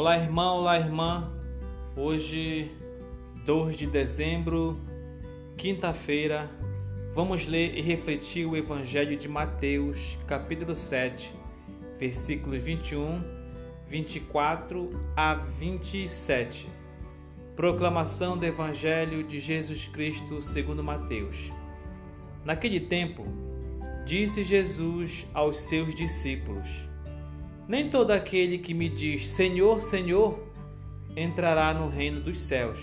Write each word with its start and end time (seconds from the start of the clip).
Olá, 0.00 0.16
irmão, 0.16 0.56
olá, 0.56 0.78
irmã. 0.78 1.30
Hoje, 1.94 2.70
2 3.44 3.76
de 3.76 3.86
dezembro, 3.86 4.80
quinta-feira, 5.58 6.50
vamos 7.14 7.46
ler 7.46 7.76
e 7.76 7.82
refletir 7.82 8.46
o 8.46 8.56
Evangelho 8.56 9.14
de 9.14 9.28
Mateus, 9.28 10.16
capítulo 10.26 10.74
7, 10.74 11.34
versículos 11.98 12.62
21, 12.62 13.22
24 13.90 14.90
a 15.14 15.34
27. 15.34 16.66
Proclamação 17.54 18.38
do 18.38 18.46
Evangelho 18.46 19.22
de 19.22 19.38
Jesus 19.38 19.86
Cristo 19.86 20.40
segundo 20.40 20.82
Mateus. 20.82 21.52
Naquele 22.42 22.80
tempo, 22.80 23.26
disse 24.06 24.44
Jesus 24.44 25.26
aos 25.34 25.60
seus 25.60 25.94
discípulos: 25.94 26.89
nem 27.70 27.88
todo 27.88 28.10
aquele 28.10 28.58
que 28.58 28.74
me 28.74 28.88
diz 28.88 29.30
Senhor, 29.30 29.80
Senhor 29.80 30.44
entrará 31.16 31.72
no 31.72 31.88
reino 31.88 32.20
dos 32.20 32.40
céus, 32.40 32.80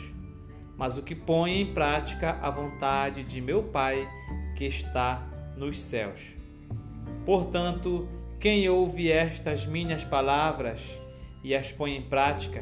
mas 0.77 0.95
o 0.97 1.03
que 1.03 1.13
põe 1.13 1.59
em 1.59 1.73
prática 1.73 2.39
a 2.41 2.49
vontade 2.49 3.21
de 3.21 3.41
meu 3.41 3.63
Pai 3.63 4.07
que 4.55 4.63
está 4.63 5.27
nos 5.57 5.77
céus. 5.77 6.21
Portanto, 7.25 8.07
quem 8.39 8.69
ouve 8.69 9.11
estas 9.11 9.65
minhas 9.65 10.05
palavras 10.05 10.97
e 11.43 11.53
as 11.53 11.69
põe 11.69 11.97
em 11.97 12.03
prática 12.03 12.61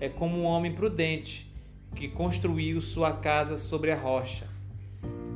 é 0.00 0.08
como 0.08 0.36
um 0.36 0.44
homem 0.44 0.72
prudente 0.72 1.52
que 1.96 2.06
construiu 2.06 2.80
sua 2.80 3.14
casa 3.14 3.56
sobre 3.56 3.90
a 3.90 3.96
rocha. 3.96 4.46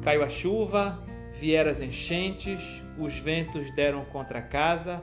Caiu 0.04 0.22
a 0.22 0.28
chuva, 0.28 1.02
vieram 1.34 1.72
as 1.72 1.80
enchentes, 1.80 2.62
os 2.96 3.18
ventos 3.18 3.74
deram 3.74 4.04
contra 4.04 4.38
a 4.38 4.42
casa, 4.42 5.02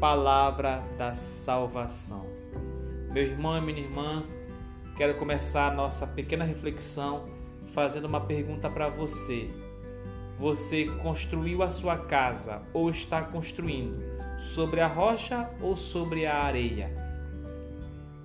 palavra 0.00 0.82
da 0.96 1.12
salvação. 1.12 2.24
Meu 3.12 3.22
irmão 3.22 3.58
e 3.58 3.60
minha 3.60 3.82
irmã, 3.82 4.24
quero 4.96 5.18
começar 5.18 5.70
a 5.70 5.74
nossa 5.74 6.06
pequena 6.06 6.42
reflexão 6.42 7.26
fazendo 7.74 8.06
uma 8.06 8.22
pergunta 8.22 8.70
para 8.70 8.88
você. 8.88 9.50
Você 10.38 10.86
construiu 11.02 11.62
a 11.62 11.70
sua 11.70 11.98
casa 11.98 12.62
ou 12.72 12.88
está 12.88 13.20
construindo 13.20 14.02
sobre 14.38 14.80
a 14.80 14.86
rocha 14.86 15.50
ou 15.60 15.76
sobre 15.76 16.24
a 16.24 16.44
areia? 16.44 16.90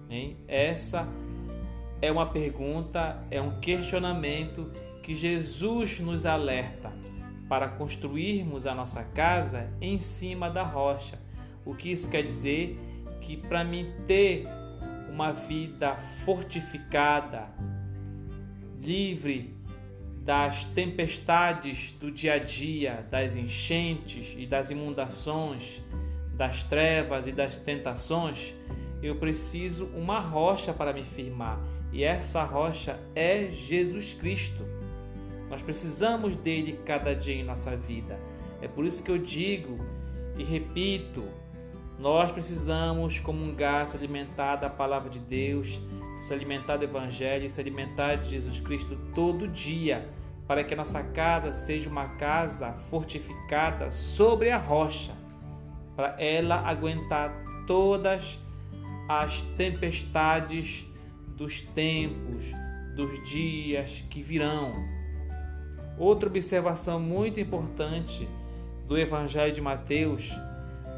Hein? 0.09 0.37
Essa 0.47 1.05
é 2.01 2.09
uma 2.09 2.27
pergunta, 2.27 3.21
é 3.29 3.41
um 3.41 3.59
questionamento 3.59 4.71
que 5.03 5.13
Jesus 5.13 5.99
nos 5.99 6.25
alerta 6.25 6.93
para 7.49 7.67
construirmos 7.67 8.65
a 8.65 8.73
nossa 8.73 9.03
casa 9.03 9.69
em 9.81 9.99
cima 9.99 10.49
da 10.49 10.63
rocha 10.63 11.24
o 11.65 11.73
que 11.73 11.91
isso 11.91 12.09
quer 12.09 12.23
dizer? 12.23 12.79
Que 13.21 13.35
para 13.35 13.63
mim 13.63 13.91
ter 14.05 14.43
uma 15.09 15.31
vida 15.31 15.95
fortificada, 16.23 17.49
livre 18.81 19.55
das 20.21 20.65
tempestades 20.65 21.91
do 21.93 22.11
dia 22.11 22.33
a 22.33 22.37
dia, 22.37 23.05
das 23.09 23.35
enchentes 23.35 24.35
e 24.37 24.45
das 24.45 24.69
inundações, 24.69 25.81
das 26.35 26.63
trevas 26.63 27.27
e 27.27 27.31
das 27.31 27.57
tentações, 27.57 28.53
eu 29.01 29.15
preciso 29.15 29.85
uma 29.95 30.19
rocha 30.19 30.73
para 30.73 30.91
me 30.91 31.03
firmar. 31.03 31.59
E 31.93 32.03
essa 32.03 32.43
rocha 32.43 32.99
é 33.15 33.49
Jesus 33.51 34.13
Cristo. 34.13 34.65
Nós 35.49 35.61
precisamos 35.61 36.35
dele 36.35 36.79
cada 36.85 37.15
dia 37.15 37.35
em 37.35 37.43
nossa 37.43 37.75
vida. 37.77 38.19
É 38.61 38.67
por 38.67 38.85
isso 38.85 39.03
que 39.03 39.11
eu 39.11 39.17
digo 39.17 39.77
e 40.37 40.43
repito 40.43 41.23
nós 41.99 42.31
precisamos 42.31 43.19
comungar, 43.19 43.85
se 43.87 43.95
alimentar 43.95 44.57
da 44.57 44.69
palavra 44.69 45.09
de 45.09 45.19
Deus, 45.19 45.79
se 46.17 46.33
alimentar 46.33 46.77
do 46.77 46.83
Evangelho, 46.83 47.49
se 47.49 47.59
alimentar 47.59 48.15
de 48.15 48.29
Jesus 48.29 48.59
Cristo 48.59 48.97
todo 49.13 49.47
dia, 49.47 50.09
para 50.47 50.63
que 50.63 50.73
a 50.73 50.77
nossa 50.77 51.01
casa 51.01 51.53
seja 51.53 51.89
uma 51.89 52.09
casa 52.09 52.73
fortificada 52.89 53.91
sobre 53.91 54.51
a 54.51 54.57
rocha, 54.57 55.13
para 55.95 56.21
ela 56.21 56.57
aguentar 56.67 57.33
todas 57.65 58.37
as 59.07 59.41
tempestades 59.57 60.85
dos 61.35 61.61
tempos, 61.61 62.43
dos 62.95 63.29
dias 63.29 64.03
que 64.09 64.21
virão. 64.21 64.71
Outra 65.97 66.27
observação 66.27 66.99
muito 66.99 67.39
importante 67.39 68.27
do 68.85 68.97
Evangelho 68.97 69.53
de 69.53 69.61
Mateus 69.61 70.33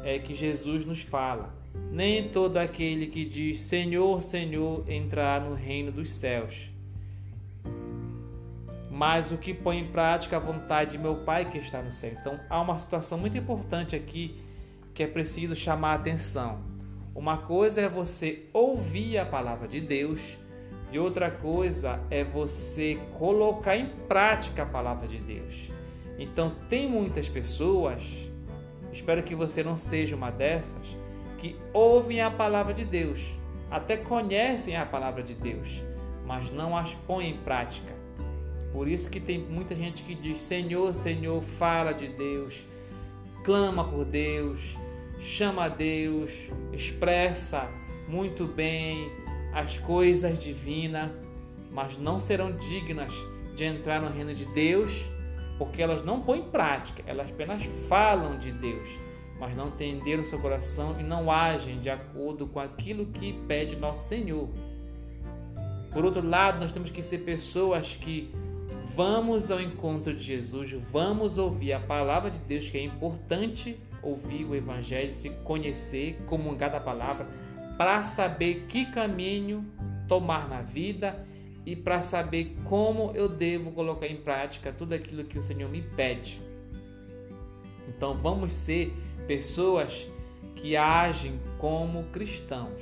é 0.08 0.18
que 0.18 0.34
Jesus 0.34 0.84
nos 0.84 1.00
fala: 1.00 1.54
Nem 1.90 2.28
todo 2.28 2.56
aquele 2.56 3.06
que 3.06 3.24
diz 3.24 3.60
Senhor, 3.60 4.22
Senhor 4.22 4.88
entrará 4.88 5.44
no 5.44 5.54
reino 5.54 5.92
dos 5.92 6.10
céus, 6.10 6.70
mas 8.90 9.30
o 9.30 9.36
que 9.36 9.52
põe 9.52 9.78
em 9.78 9.88
prática 9.88 10.36
a 10.36 10.40
vontade 10.40 10.92
de 10.92 10.98
meu 10.98 11.16
Pai 11.16 11.50
que 11.50 11.58
está 11.58 11.82
no 11.82 11.92
céu. 11.92 12.12
Então 12.18 12.40
há 12.48 12.60
uma 12.60 12.76
situação 12.76 13.18
muito 13.18 13.36
importante 13.36 13.94
aqui 13.94 14.36
que 14.94 15.02
é 15.02 15.06
preciso 15.06 15.54
chamar 15.54 15.92
a 15.92 15.94
atenção. 15.94 16.60
Uma 17.14 17.38
coisa 17.38 17.80
é 17.80 17.88
você 17.88 18.46
ouvir 18.52 19.18
a 19.18 19.26
palavra 19.26 19.68
de 19.68 19.80
Deus, 19.80 20.36
e 20.90 20.98
outra 20.98 21.30
coisa 21.30 22.00
é 22.10 22.24
você 22.24 22.98
colocar 23.18 23.76
em 23.76 23.86
prática 24.08 24.62
a 24.62 24.66
palavra 24.66 25.06
de 25.06 25.18
Deus. 25.18 25.70
Então, 26.18 26.52
tem 26.68 26.88
muitas 26.88 27.28
pessoas 27.28 28.27
Espero 28.98 29.22
que 29.22 29.34
você 29.34 29.62
não 29.62 29.76
seja 29.76 30.16
uma 30.16 30.28
dessas 30.28 30.82
que 31.38 31.54
ouvem 31.72 32.20
a 32.20 32.32
palavra 32.32 32.74
de 32.74 32.84
Deus, 32.84 33.30
até 33.70 33.96
conhecem 33.96 34.76
a 34.76 34.84
palavra 34.84 35.22
de 35.22 35.34
Deus, 35.34 35.84
mas 36.26 36.50
não 36.50 36.76
as 36.76 36.94
põem 37.06 37.30
em 37.30 37.36
prática. 37.36 37.92
Por 38.72 38.88
isso 38.88 39.08
que 39.08 39.20
tem 39.20 39.38
muita 39.38 39.72
gente 39.76 40.02
que 40.02 40.16
diz: 40.16 40.40
Senhor, 40.40 40.92
Senhor, 40.96 41.40
fala 41.40 41.92
de 41.92 42.08
Deus, 42.08 42.64
clama 43.44 43.84
por 43.84 44.04
Deus, 44.04 44.76
chama 45.20 45.66
a 45.66 45.68
Deus, 45.68 46.32
expressa 46.72 47.70
muito 48.08 48.46
bem 48.46 49.12
as 49.54 49.78
coisas 49.78 50.36
divinas, 50.36 51.12
mas 51.70 51.96
não 51.96 52.18
serão 52.18 52.50
dignas 52.50 53.14
de 53.54 53.64
entrar 53.64 54.02
no 54.02 54.10
reino 54.10 54.34
de 54.34 54.44
Deus 54.46 55.08
porque 55.58 55.82
elas 55.82 56.04
não 56.04 56.20
põem 56.20 56.40
em 56.40 56.50
prática, 56.50 57.02
elas 57.06 57.30
apenas 57.30 57.62
falam 57.88 58.38
de 58.38 58.52
Deus, 58.52 58.88
mas 59.40 59.56
não 59.56 59.68
entenderam 59.68 60.22
seu 60.24 60.38
coração 60.38 60.96
e 60.98 61.02
não 61.02 61.30
agem 61.30 61.80
de 61.80 61.90
acordo 61.90 62.46
com 62.46 62.60
aquilo 62.60 63.06
que 63.06 63.32
pede 63.46 63.76
nosso 63.76 64.08
Senhor. 64.08 64.48
Por 65.92 66.04
outro 66.04 66.26
lado, 66.26 66.60
nós 66.60 66.70
temos 66.70 66.90
que 66.90 67.02
ser 67.02 67.18
pessoas 67.18 67.96
que 67.96 68.32
vamos 68.94 69.50
ao 69.50 69.60
encontro 69.60 70.14
de 70.14 70.22
Jesus, 70.22 70.72
vamos 70.92 71.38
ouvir 71.38 71.72
a 71.72 71.80
palavra 71.80 72.30
de 72.30 72.38
Deus, 72.38 72.70
que 72.70 72.78
é 72.78 72.82
importante 72.82 73.78
ouvir 74.02 74.44
o 74.44 74.54
Evangelho, 74.54 75.12
se 75.12 75.30
conhecer, 75.44 76.18
comungar 76.26 76.70
da 76.70 76.80
palavra, 76.80 77.26
para 77.76 78.02
saber 78.02 78.66
que 78.68 78.86
caminho 78.86 79.64
tomar 80.06 80.48
na 80.48 80.62
vida 80.62 81.24
e 81.68 81.76
para 81.76 82.00
saber 82.00 82.56
como 82.64 83.12
eu 83.14 83.28
devo 83.28 83.72
colocar 83.72 84.06
em 84.06 84.16
prática 84.16 84.72
tudo 84.72 84.94
aquilo 84.94 85.24
que 85.24 85.38
o 85.38 85.42
Senhor 85.42 85.68
me 85.68 85.82
pede. 85.82 86.40
Então 87.86 88.14
vamos 88.14 88.52
ser 88.52 88.94
pessoas 89.26 90.08
que 90.56 90.78
agem 90.78 91.38
como 91.58 92.04
cristãos, 92.04 92.80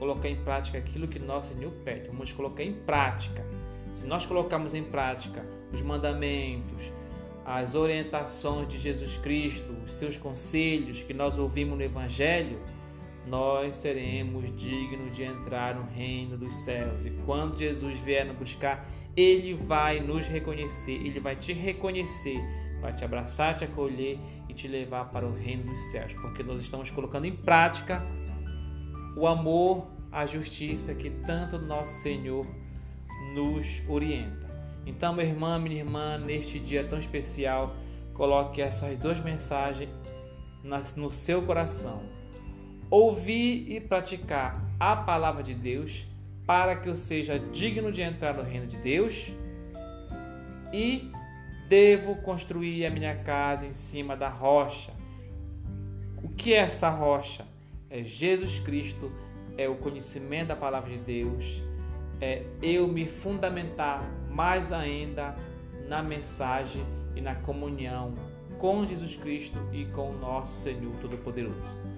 colocar 0.00 0.28
em 0.28 0.34
prática 0.34 0.78
aquilo 0.78 1.06
que 1.06 1.20
nosso 1.20 1.54
Senhor 1.54 1.70
pede. 1.84 2.08
Vamos 2.08 2.32
colocar 2.32 2.64
em 2.64 2.72
prática. 2.72 3.46
Se 3.94 4.04
nós 4.04 4.26
colocarmos 4.26 4.74
em 4.74 4.82
prática 4.82 5.46
os 5.72 5.80
mandamentos, 5.80 6.92
as 7.46 7.76
orientações 7.76 8.66
de 8.66 8.78
Jesus 8.78 9.16
Cristo, 9.18 9.72
os 9.86 9.92
seus 9.92 10.16
conselhos 10.16 11.02
que 11.02 11.14
nós 11.14 11.38
ouvimos 11.38 11.78
no 11.78 11.84
Evangelho, 11.84 12.58
nós 13.26 13.76
seremos 13.76 14.54
dignos 14.56 15.14
de 15.14 15.24
entrar 15.24 15.74
no 15.74 15.84
reino 15.84 16.36
dos 16.36 16.54
céus. 16.54 17.04
E 17.04 17.10
quando 17.26 17.58
Jesus 17.58 17.98
vier 18.00 18.24
nos 18.24 18.36
buscar, 18.36 18.88
ele 19.16 19.54
vai 19.54 20.00
nos 20.00 20.26
reconhecer, 20.26 20.94
ele 20.94 21.20
vai 21.20 21.36
te 21.36 21.52
reconhecer, 21.52 22.40
vai 22.80 22.94
te 22.94 23.04
abraçar, 23.04 23.56
te 23.56 23.64
acolher 23.64 24.18
e 24.48 24.54
te 24.54 24.68
levar 24.68 25.10
para 25.10 25.26
o 25.26 25.34
reino 25.34 25.64
dos 25.64 25.80
céus, 25.90 26.14
porque 26.14 26.42
nós 26.42 26.60
estamos 26.60 26.90
colocando 26.90 27.26
em 27.26 27.34
prática 27.34 28.02
o 29.16 29.26
amor, 29.26 29.88
a 30.12 30.24
justiça 30.24 30.94
que 30.94 31.10
tanto 31.10 31.58
nosso 31.58 32.02
Senhor 32.02 32.46
nos 33.34 33.82
orienta. 33.88 34.46
Então, 34.86 35.12
meu 35.12 35.26
irmão, 35.26 35.58
minha 35.60 35.76
irmã, 35.76 36.16
neste 36.16 36.58
dia 36.58 36.82
tão 36.84 36.98
especial, 36.98 37.74
coloque 38.14 38.62
essas 38.62 38.96
duas 38.98 39.20
mensagens 39.20 39.90
no 40.96 41.10
seu 41.10 41.42
coração. 41.42 42.17
Ouvir 42.90 43.70
e 43.70 43.80
praticar 43.80 44.62
a 44.80 44.96
palavra 44.96 45.42
de 45.42 45.54
Deus 45.54 46.06
para 46.46 46.76
que 46.76 46.88
eu 46.88 46.94
seja 46.94 47.38
digno 47.38 47.92
de 47.92 48.00
entrar 48.00 48.34
no 48.34 48.42
reino 48.42 48.66
de 48.66 48.78
Deus 48.78 49.30
e 50.72 51.10
devo 51.68 52.16
construir 52.16 52.86
a 52.86 52.90
minha 52.90 53.14
casa 53.16 53.66
em 53.66 53.72
cima 53.74 54.16
da 54.16 54.28
rocha. 54.28 54.92
O 56.22 56.28
que 56.30 56.54
é 56.54 56.58
essa 56.58 56.88
rocha? 56.88 57.44
É 57.90 58.02
Jesus 58.02 58.58
Cristo, 58.60 59.12
é 59.56 59.68
o 59.68 59.76
conhecimento 59.76 60.48
da 60.48 60.56
palavra 60.56 60.90
de 60.90 60.98
Deus, 60.98 61.62
é 62.20 62.44
eu 62.62 62.88
me 62.88 63.06
fundamentar 63.06 64.02
mais 64.30 64.72
ainda 64.72 65.36
na 65.86 66.02
mensagem 66.02 66.82
e 67.14 67.20
na 67.20 67.34
comunhão 67.34 68.14
com 68.58 68.86
Jesus 68.86 69.16
Cristo 69.16 69.58
e 69.72 69.84
com 69.86 70.10
o 70.10 70.18
nosso 70.18 70.56
Senhor 70.56 70.94
Todo-Poderoso. 71.00 71.97